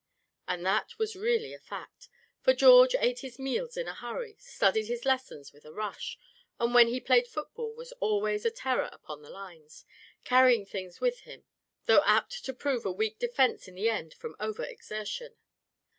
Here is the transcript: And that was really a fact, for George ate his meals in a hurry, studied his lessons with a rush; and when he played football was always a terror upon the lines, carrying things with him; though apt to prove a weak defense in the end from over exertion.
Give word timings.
And 0.47 0.65
that 0.65 0.97
was 0.97 1.15
really 1.15 1.53
a 1.53 1.59
fact, 1.59 2.09
for 2.41 2.55
George 2.55 2.95
ate 2.97 3.19
his 3.19 3.37
meals 3.37 3.77
in 3.77 3.87
a 3.87 3.93
hurry, 3.93 4.35
studied 4.39 4.87
his 4.87 5.05
lessons 5.05 5.53
with 5.53 5.63
a 5.63 5.71
rush; 5.71 6.17
and 6.59 6.73
when 6.73 6.87
he 6.87 6.99
played 6.99 7.27
football 7.27 7.71
was 7.75 7.91
always 7.99 8.43
a 8.43 8.49
terror 8.49 8.89
upon 8.91 9.21
the 9.21 9.29
lines, 9.29 9.85
carrying 10.23 10.65
things 10.65 10.99
with 11.01 11.19
him; 11.19 11.43
though 11.85 12.01
apt 12.03 12.43
to 12.45 12.51
prove 12.55 12.83
a 12.83 12.91
weak 12.91 13.19
defense 13.19 13.67
in 13.67 13.75
the 13.75 13.89
end 13.89 14.15
from 14.15 14.35
over 14.39 14.63
exertion. 14.63 15.35